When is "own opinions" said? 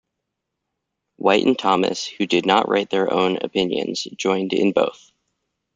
3.13-4.05